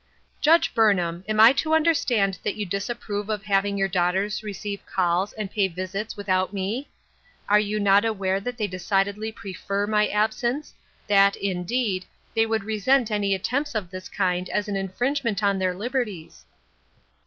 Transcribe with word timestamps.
"Judge 0.41 0.73
Burnham, 0.73 1.23
am 1.27 1.39
I 1.39 1.53
to 1.53 1.75
understand 1.75 2.39
that 2.43 2.55
you 2.55 2.65
disapprove 2.65 3.29
of 3.29 3.43
having 3.43 3.77
your 3.77 3.87
daughters 3.87 4.41
receive 4.41 4.83
calls 4.87 5.31
and 5.33 5.51
pay 5.51 5.67
visits 5.67 6.17
without 6.17 6.53
me? 6.53 6.89
Are 7.47 7.59
you 7.59 7.79
not 7.79 8.03
aware 8.03 8.39
that 8.39 8.57
they 8.57 8.65
decidedly 8.65 9.31
prefer 9.31 9.85
my 9.85 10.07
absence; 10.07 10.73
that, 11.05 11.35
in 11.35 11.65
deed, 11.65 12.05
they 12.35 12.47
would 12.47 12.63
resent 12.63 13.11
any 13.11 13.35
attempts 13.35 13.75
of 13.75 13.91
this 13.91 14.09
kind 14.09 14.49
as 14.49 14.67
an 14.67 14.75
infringement 14.75 15.43
on 15.43 15.59
their 15.59 15.75
liberties?" 15.75 16.45